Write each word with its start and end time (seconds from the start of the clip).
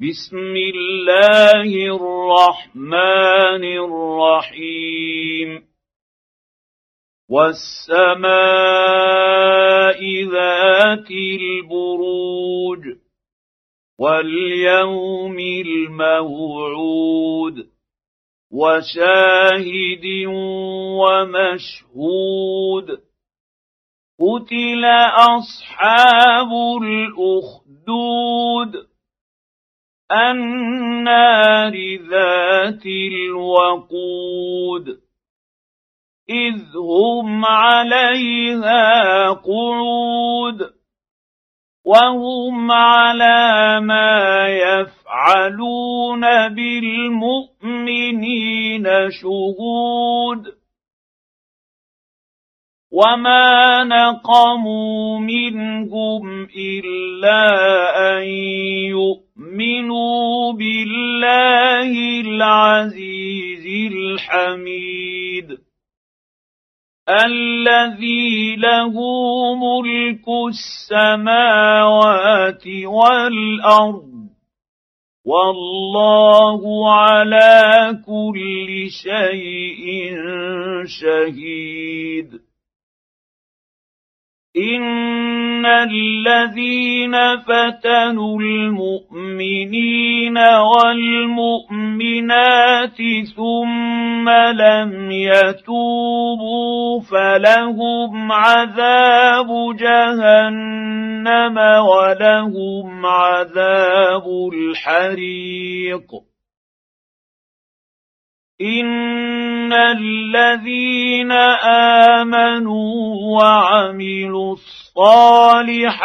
بسم 0.00 0.56
الله 0.56 1.96
الرحمن 1.96 3.64
الرحيم. 3.64 5.64
والسماء 7.30 8.28
ذات 10.24 11.10
البروج 11.10 12.84
واليوم 13.98 15.38
الموعود 15.66 17.66
وشاهد 18.52 20.06
ومشهود. 21.00 22.86
قتل 24.20 24.84
أصحاب 25.14 26.50
الأخدود 26.82 28.87
النار 30.12 31.74
ذات 32.10 32.86
الوقود 32.86 34.88
إذ 36.30 36.76
هم 36.76 37.44
عليها 37.44 39.28
قعود 39.28 40.70
وهم 41.84 42.72
على 42.72 43.80
ما 43.80 44.48
يفعلون 44.48 46.20
بالمؤمنين 46.48 48.08
شهود. 49.10 50.58
وما 52.92 53.84
نقموا 53.84 55.18
منهم 55.18 56.48
إلا 56.56 57.48
أن 58.18 58.22
العزيز 62.26 63.92
الحميد 63.92 65.58
الذي 67.08 68.56
له 68.56 68.94
ملك 69.54 70.24
السماوات 70.48 71.86
والأرض 72.84 74.28
والله 75.24 76.92
على 76.92 77.98
كل 78.06 78.90
شيء 78.90 80.14
شهيد. 80.84 82.48
إن 84.56 85.66
الذين 85.66 87.12
فتنوا 87.36 88.40
المؤمنين 88.40 90.38
والمؤمنات 91.98 92.98
ثم 93.36 94.28
لم 94.30 95.10
يتوبوا 95.10 97.00
فلهم 97.00 98.32
عذاب 98.32 99.48
جهنم 99.76 101.58
ولهم 101.58 103.06
عذاب 103.06 104.24
الحريق. 104.52 106.08
ان 108.60 109.72
الذين 109.72 111.32
امنوا 112.22 113.14
وعملوا 113.38 114.52
الصالحات 114.98 115.96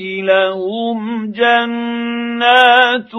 لهم 0.00 1.32
جنات 1.32 3.12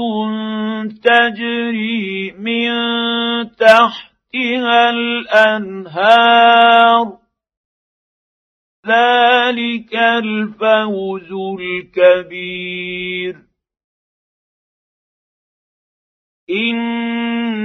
تجري 1.04 2.32
من 2.32 2.72
تحتها 3.52 4.90
الانهار 4.90 6.44
ذلك 8.88 9.96
الفوز 9.96 11.32
الكبير 11.60 13.36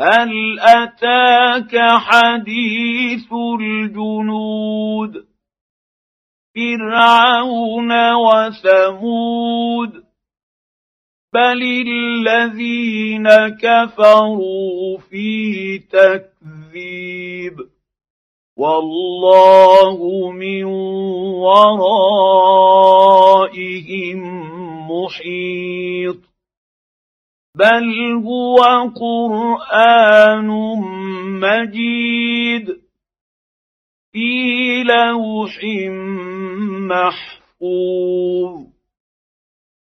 هل 0.00 0.60
أتاك 0.60 1.78
حديث 1.98 3.32
الجنود؟ 3.60 5.26
فرعون 6.54 8.12
وثمود. 8.12 9.92
بل 11.34 11.62
الذين 11.88 13.28
كفروا 13.48 14.98
في 14.98 15.78
تكذيب. 15.78 17.56
والله 18.56 20.30
من 20.30 20.64
ورائهم 21.44 21.80
محيط. 24.90 25.39
بل 27.54 28.14
هو 28.24 28.56
قران 28.94 30.48
مجيد 31.40 32.80
في 34.12 34.82
لوح 34.82 35.58
محفوظ 36.90 38.69